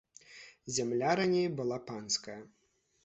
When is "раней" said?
1.19-1.47